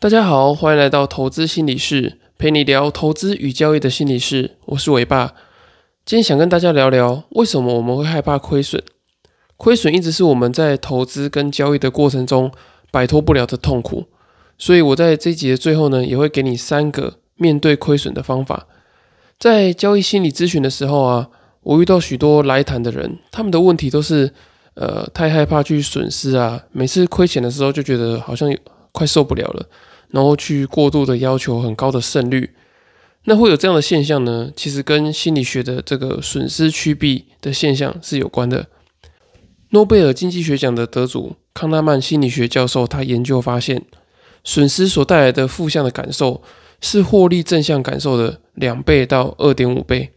[0.00, 4.52] 大家好，欢迎来到投资心理室，陪你聊投资与交易的心理室。
[4.64, 5.34] 我是伟爸，
[6.06, 8.82] 今天想跟大家聊聊为什么我们会害怕亏损。
[9.58, 12.50] 亏损一直是我们在投资跟交易的过程中
[12.90, 14.06] 摆脱不了的痛苦，
[14.56, 18.66] 所以我在这一集的最后呢，也会给你三个面对亏损的方法。
[19.38, 21.28] 在交易心理咨询的时候啊，
[21.60, 24.32] 我遇到许多来谈的人，他们的问题都是，
[24.72, 28.50] 呃，太害怕去损失啊，每次亏钱的时候就觉得好像
[28.92, 29.66] 快受不了了。
[30.12, 32.50] 然后去过度的要求很高的胜率，
[33.24, 34.50] 那会有这样的现象呢？
[34.56, 38.66] 其实跟心理学的这个损失趋避的现象是有关的。
[39.70, 43.84] 诺贝尔经济学奖的得主康纳曼心理学教授，他研究发现，
[44.42, 46.42] 损失所带来的负向的感受
[46.80, 50.10] 是获利正向感受的两倍到二点五倍。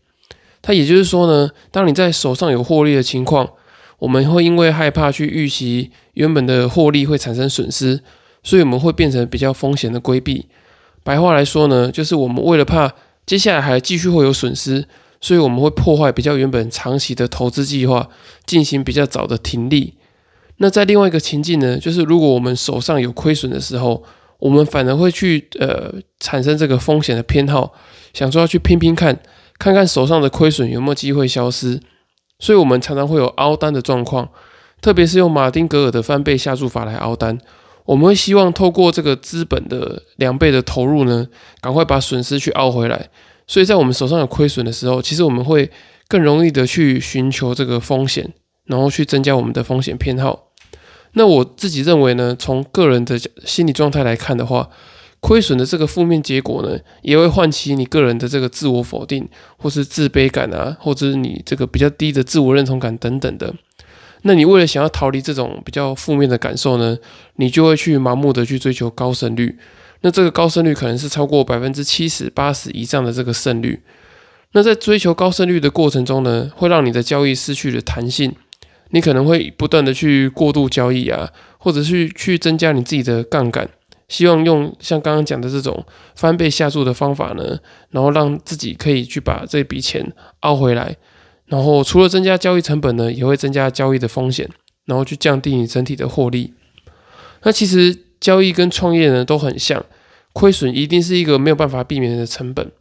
[0.61, 3.47] 他也就是说呢，当你在手上有获利的情况，
[3.99, 7.99] 我们会因为害怕去预期原本的获利会产生损失。
[8.43, 10.47] 所以我们会变成比较风险的规避。
[11.03, 12.93] 白话来说呢，就是我们为了怕
[13.25, 14.85] 接下来还继续会有损失，
[15.19, 18.09] 所以我们会破坏比较原本长期的投资计划，
[18.45, 19.95] 进行比较早的停利。
[20.57, 24.03] 那在另外一个情境呢，就是如果我们手上有亏损的时候，
[24.39, 27.73] 我们反而会去呃产生这个风险的偏好，
[28.13, 29.19] 想说要去拼拼看，
[29.57, 31.79] 看看手上的亏损有没有机会消失。
[32.39, 34.29] 所以我们常常会有凹单的状况，
[34.81, 37.37] 特别是用马丁格尔的翻倍下注法来凹单。
[37.85, 41.27] 我们会希望透过这个资本的两倍的投入呢，
[41.61, 43.09] 赶快把损失去熬回来。
[43.45, 45.69] 所以在我们手上有亏损的时候，其实我们会
[46.07, 48.33] 更容易的去寻求这个风险，
[48.65, 50.47] 然后去增加我们的风险偏好。
[51.13, 54.69] 那我自己认为呢，从个人的心理状态来看的话，
[55.19, 63.53] 亏损的这个负面结果呢，也会唤起你个人的这个自我否定，或是自卑感啊，或者是你这个比较低的自我认同感等等的。
[64.23, 66.97] 那你为了想要逃离这种比较负面的感受呢，
[67.35, 69.57] 你就会去盲目的去追求高胜率。
[70.01, 73.81] 那这个高胜率可能是超过百分之七十八十以上的这个胜率。
[74.53, 78.33] 那在追求高胜率的过程中呢，会让你的交易失去了弹性。
[78.91, 83.67] 你可能会不断的去过度交易啊，或者是去增加你自己的杠杆，
[84.07, 85.83] 希望用像刚刚讲的这种
[86.15, 87.57] 翻倍下注的方法呢，
[87.89, 90.95] 然后让自己可以去把这笔钱凹回来。
[91.45, 94.49] 然后除了增加交易成本呢，也会增加交易的风险，
[94.85, 96.53] 然后去降低你整体的获利。
[97.43, 99.85] 那其实交易跟创业呢都很像，
[100.31, 102.71] 亏损一定是一个没有办法避免的成本。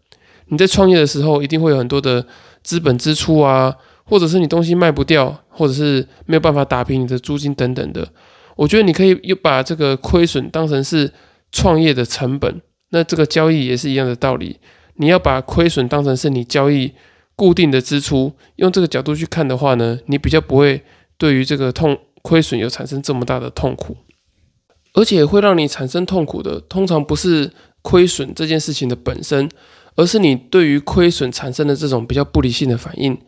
[0.46, 2.24] 你在创业的时候，一定会有很多的
[2.62, 3.74] 资本支出啊，
[4.04, 8.08] 或者是你东西卖不掉，或者是没有办法打平你的租金等等的。
[8.54, 11.12] 我觉得你可以又把这个亏损当成是
[11.50, 14.58] 创业的成本，那这个交易也是一样的道理。
[14.94, 16.92] 你要把亏损当成是你交易。
[17.34, 20.82] 固定的支出，用这个角度去看的话呢，你比较不会
[21.16, 23.96] 对于这个痛亏损有产生这么大的痛苦，
[24.94, 27.50] 而且会让你产生痛苦的，通常不是
[27.80, 29.48] 亏损这件事情的本身，
[29.96, 33.18] 而是你对于亏损产生的这种比较不理性的反应。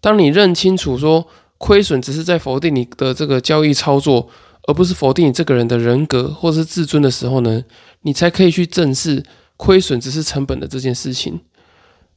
[0.00, 1.26] 当你认清楚说
[1.58, 4.28] 亏损只是在否定你的这个交易操作，
[4.66, 7.62] 而不是否定你这个人的人格或是自尊的时候呢，
[8.02, 9.22] 你才可以去正视
[9.58, 11.40] 亏损只是成本的这件事情。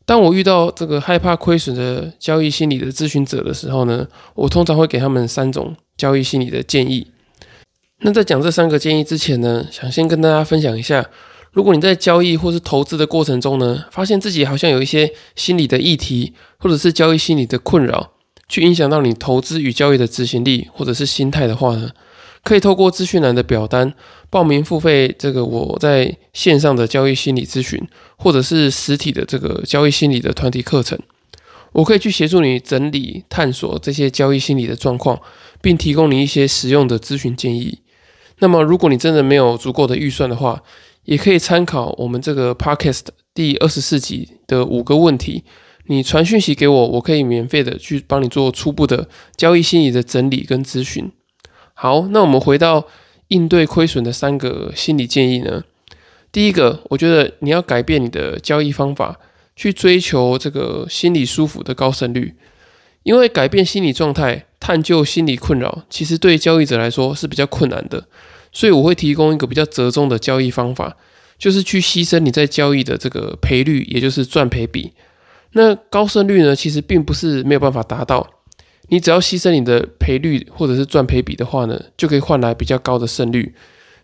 [0.05, 4.05] 当我遇到这个害怕亏损的交易心理的咨询者的时候呢，
[4.35, 7.07] 我通常会给他们三种交易心理的建议。
[8.01, 11.05] 那在讲这三个建议之前呢，想先跟大家分享一下，
[11.51, 18.11] 如果你在交易或是投资的过程中呢，发现自己好像有一些心理的议题，或者是交易心理的困扰，
[18.49, 21.91] 去影响到你投资与交易的执行力或者是心态的话呢？
[22.43, 23.93] 可以透过资讯栏的表单
[24.29, 27.81] 报名付费，这个我在线上的交易心理咨询，
[28.17, 30.99] 或者是实体的这个交易心理的团体课程，
[31.71, 35.19] 我可以去协助你整理探索这些交易心理的状况，
[35.61, 37.79] 并提供你一些实用的咨询建议。
[38.39, 40.61] 那么，如果你真的没有足够的预算的话，
[41.05, 45.45] 也可以参考我们这个 podcast 第二十四集的五个问题，
[45.87, 51.09] 你传讯息给我，我可以免费的去帮你做初步的交易心理的整理跟咨询。
[51.73, 52.87] 好，那我们回到
[53.29, 55.63] 应对亏损的三个心理建议呢。
[56.31, 59.19] 第一个，我觉得你要改变你的交易方法，
[59.55, 62.35] 去追求这个心理舒服的高胜率。
[63.03, 68.05] 因为改变心理状态、探究心理困扰，其实对交易者来说是比较困难的。
[68.53, 70.95] 所以我会提供一个比较折中的交易方法，
[71.37, 74.93] 就是去牺牲你在交易的这个赔率，也就是赚赔比。
[75.51, 78.25] 那高胜率呢，其实并不是没有办法达到。
[78.89, 83.55] 你只要牺牲你的赔率或者是赚赔比的话呢，就可以换来比较高的胜率。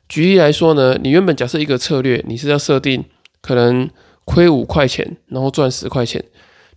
[0.07, 3.03] 举例来说呢，你原本假设一个策略，你是要设定
[3.41, 3.89] 可能
[4.25, 6.23] 亏五块钱，然后赚十块钱，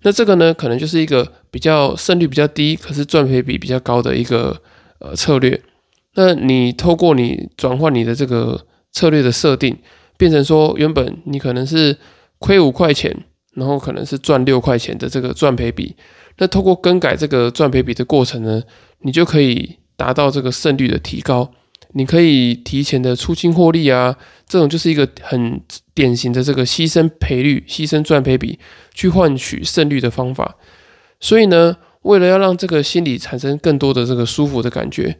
[0.03, 4.61] 那这个呢，可能就是一个比较胜率比较低，可是赚赔比比较高的一个
[4.99, 5.59] 呃策略。
[6.15, 9.79] 那你透过你转换你的这个策略的设定，
[10.19, 11.97] 变成说原本你可能是
[12.39, 13.17] 亏五块钱，
[13.55, 15.97] 然后可能是赚六块钱的这个赚赔比。
[16.43, 18.61] 那透过更改这个赚赔比的过程呢，
[19.03, 21.49] 你就可以达到这个胜率的提高。
[21.93, 24.17] 你可以提前的出清获利啊，
[24.49, 25.61] 这种就是一个很
[25.95, 28.59] 典型的这个牺牲赔率、牺牲赚赔比
[28.93, 30.57] 去换取胜率的方法。
[31.21, 35.17] 所以呢，为了要让这个心理产生更多的这个舒服的感觉，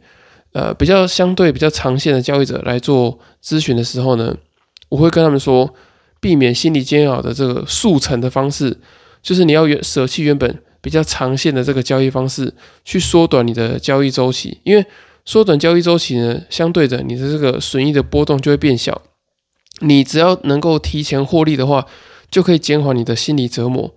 [0.51, 4.35] 呃，比较相对比较长线的交易者来做咨询的时候呢，
[4.89, 5.73] 我会跟他们说，
[6.19, 8.77] 避免心理煎熬的这个速成的方式，
[9.21, 12.53] 就是你要原舍弃原本比较长线的这个交易方式，
[12.85, 14.85] 去缩短你的交易周期，因为。
[15.25, 19.03] 缩短交易周期呢，相对的，你的这个损益的波动就会变小。
[19.79, 21.87] 你只要能够提前获利的话，
[22.29, 23.95] 就可以减缓你的心理折磨。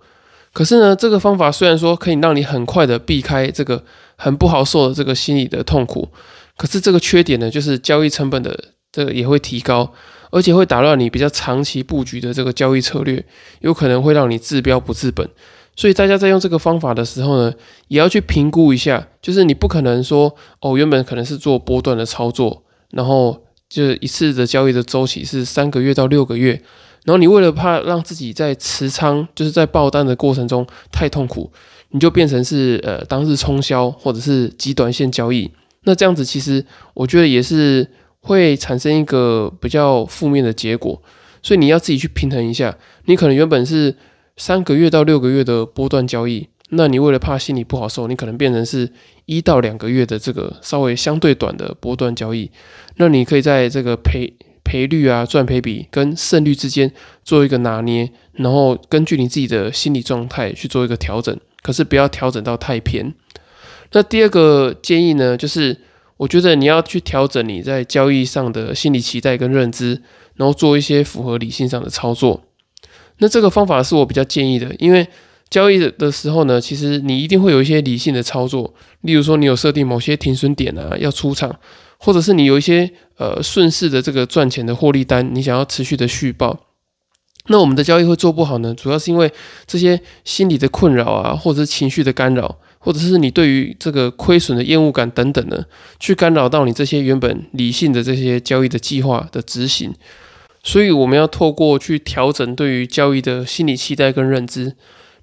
[0.53, 3.83] 可是呢，这个方法虽然说可以让你很快的避开这个
[4.15, 6.07] 很不好受的这个心理的痛苦，
[6.55, 8.57] 可是这个缺点呢，就是交易成本的
[8.93, 9.91] 这个也会提高，
[10.31, 13.25] 而且会打乱你比较长期布局的这个交易策略，
[13.59, 15.29] 有可能会让你治标不治本。
[15.77, 17.53] 所以大家在用这个方法的时候呢，
[17.87, 26.59] 也要去评估一下，就是你不可能说哦，原本可能是做波段的操作，然后就一次的交易的周期是三个月到六个月，
[27.05, 31.51] 然后你为了怕让自己在持仓，就是在爆单的过程中太痛苦，
[31.91, 35.51] 你就变成是呃当日冲销或者是极短线交易，
[35.83, 36.65] 那这样子其实
[36.95, 37.87] 我觉得也是
[38.21, 40.99] 会产生一个比较负面的结果，
[41.43, 42.75] 所以你要自己去平衡一下，
[43.05, 43.95] 你可能原本是。
[44.37, 48.89] 三个月到六个月的波段交易，那你为了怕心里不好受，你可能变成是
[49.25, 52.49] 一到两个月的这个稍微相对短的波段交易。
[52.95, 54.31] 那你可以在这个赔
[54.63, 56.91] 赔率啊、赚赔比跟胜率之间
[57.23, 61.37] 做一个拿捏，然后根据你自己的心理状态去做一个调整。
[61.63, 63.13] 可是不要调整到太偏。
[63.91, 65.77] 那第二个建议呢，就是
[66.15, 70.01] 我觉得你要去调整你在交易上的心理期待跟认知，
[70.35, 72.43] 然后做一些符合理性上的操作。
[73.19, 75.07] 那这个方法是我比较建议的，因为
[75.49, 81.57] 交易的时候呢，其实你一定会有一些理性的操作，例如说你有设定某些停损点啊，要出场，
[81.97, 86.59] 或者是你有一些呃顺势的这个赚钱的获利单，你想要持续的续报。
[87.49, 89.31] 那我们的交易会做不好呢，主要是因为
[89.65, 95.63] 这些心理的困扰啊，或者是情绪的干扰，或者是你对于这个亏损的厌恶感等等呢，
[95.97, 99.93] 去干扰到你这些原本理性的这些交易的计划的执行。
[100.67, 104.75] 所以我们要透过去调整对于交易的心理期待跟认知。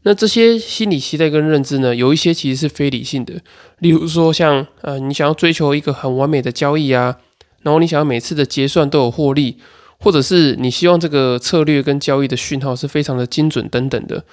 [0.04, 3.34] 那这些心理期待跟认知呢，有一些其实是非理性的。
[3.80, 7.18] 例如说，像呃，你想要追求一个很完美的交易啊，
[7.60, 9.58] 然后你想要每次的结算都有获利，
[9.98, 14.24] 或者是你希望这个策略跟交易的讯号是非常的精准等等的。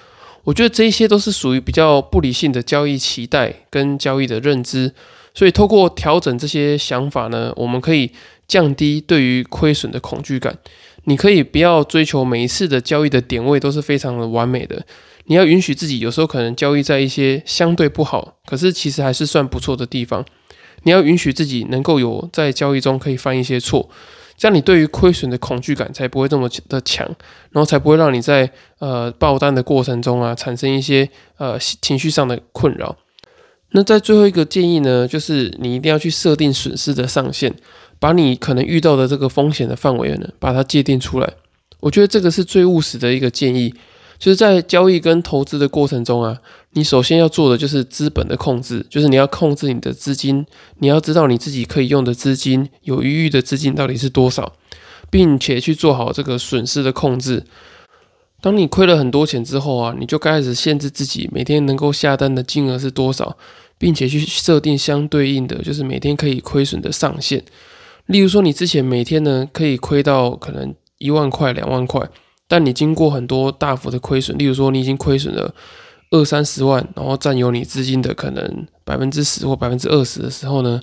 [0.45, 4.93] 我觉得这些都是属于比较不理性的交易期待跟交易的认知。
[5.33, 8.11] 所以透过调整这些想法呢，我们可以
[8.47, 10.57] 降低对于亏损的恐惧感。
[11.05, 14.85] 你可以不要追求每一次的交易的点位都是非常的完美的，
[15.25, 20.23] 你要允许自己有时候可能交易在一些相对不好，可是其实还是算不错的地方。
[20.83, 23.89] 你要允许自己能够有在交易中可以犯一些错，
[24.37, 27.05] 这样你对于亏损的恐惧感才不会这么的强，
[27.51, 28.49] 然后才不会让你在
[28.79, 32.95] 呃爆单的过程中啊产生一些呃情绪上的困扰。
[33.73, 37.53] 那在最后一个建议呢，就是你一定要去设定损失的上限。
[38.01, 41.33] 把你可能遇到的这个风险的范围呢，把它界定出来。
[41.81, 43.71] 我觉得这个是最务实的一个建议，
[44.17, 46.39] 就是在交易跟投资的过程中啊，
[46.71, 50.43] 你首先要做的就是资本的控制，就是你要控制你的资金，
[50.79, 54.53] 你要知道你自己可以用的资金，有余裕的资金到底是多少，
[55.11, 57.43] 并且去做好这个损失的控制。
[58.41, 63.37] 当你亏了很多钱之后啊，你就开始限制自己每天能够下单的金额是多少，
[63.77, 67.43] 并且去设定相对应的，就是每天可以亏损的上限。
[68.11, 72.07] 例如说，你之前每天呢可以亏到可能一万块、两万块，
[72.47, 75.53] 但你经过很多大幅的亏损，例如说你已经亏损了
[76.09, 80.81] 二三十万，然后占有你资金的可能百分之十或百分之二十的时候呢，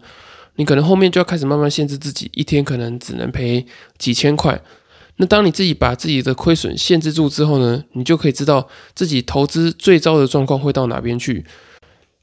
[0.57, 3.67] 你可能后面就要开始慢慢限制自己，一天可能只能赔
[3.99, 4.61] 几千块。
[5.19, 11.45] 那当你自己把自己的亏损限制住之后呢，你就可以知道自己投资最糟的状况会到哪边去。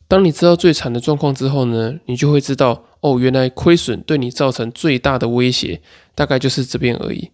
[0.07, 5.79] 当你知道最惨的状况之后呢，你就会知道哦，原来亏损对你造成最大的威胁
[6.15, 7.29] 大概就是这边而已。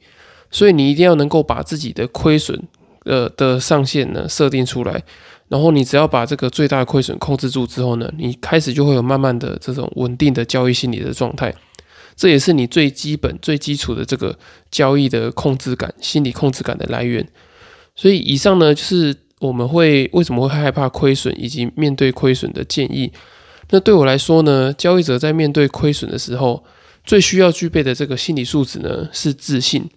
[0.50, 2.62] 所以你一定要能够把自己的亏损
[3.06, 5.02] 呃的上限呢设定出来，
[5.48, 11.56] 然后你只要把这个最大的亏损控制住之后呢，你开始就会有慢慢的这种稳定的交易心理的状态。
[12.16, 14.38] 这也是你最基本最基础的这个
[14.70, 17.26] 交易的控制感、心理控制感的来源。
[17.96, 19.16] 所以以上呢就是。
[19.42, 23.12] 我们会为什么会害怕亏损，以及面对亏损的建议？
[23.72, 26.64] 那对我来说呢，交易者在面对亏损的时候，
[27.04, 29.90] 最需要具备的这个心理素质呢是自信。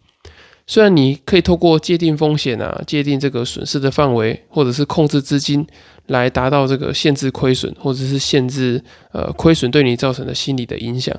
[0.67, 5.67] 虽然你可以透过界定风险啊，界定这个损失的范围，或者是控制资金，
[6.07, 11.15] 来达到这个限制亏损，或者是限制呃亏损对你造成的心理的影响。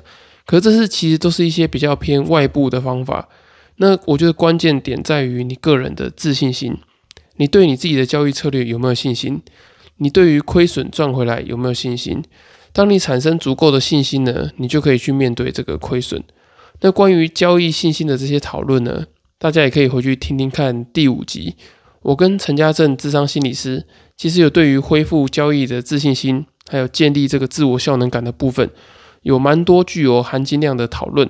[0.46, 3.28] 可是这是其实都是一些比较偏外部的方法。
[3.76, 6.76] 那我觉得关键点在于你个人的自信心，
[7.36, 9.40] 你对你自己的交易策略有没有信心？
[9.98, 12.22] 你对于亏损赚回来有没有信心？
[12.72, 16.22] 当你产生足够的信心呢，你就可以去面对这个亏损。
[16.80, 19.06] 那关于交易信心的这些讨论呢？
[19.38, 21.56] 大家也可以回去听听看第五集，
[22.02, 23.86] 我跟陈家正智商心理师，
[24.16, 28.70] 其实有对于恢复交易的自信心，还有建立这个自我效能感的部分，
[29.22, 31.28] 有蛮多具有含金量的讨论。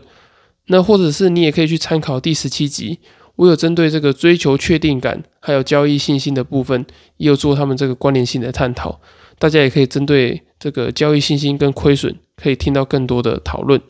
[0.66, 2.99] 那或者是你也可以去参考第十七集，
[3.37, 6.85] 我有针对这个追求确定感，还有交易信心的部分，
[7.19, 9.00] 也有做他们这个关联性的探讨。
[9.38, 13.81] 大家也可以针对这个交易信心跟亏损，可以听到更多的讨论。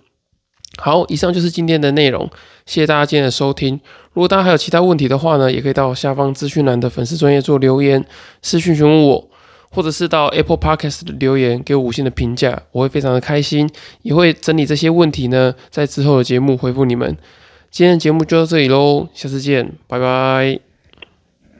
[0.79, 2.29] 好，以上就是今天的内容，
[2.67, 3.81] 谢谢大家今天的收听。
[4.13, 8.05] 如果大家还有其他问题的话呢，也可以到下方资讯栏的粉丝专业做留言，
[8.43, 9.31] 私讯询问我，
[9.71, 13.71] 或者是到 Apple Podcast 的留言给我五星的评价，我会非常的开心，
[14.03, 17.17] 也会整理这些问题呢，在之后的节目回复你们。
[17.71, 20.66] 今天的节目就到这里喽，下次见，拜拜。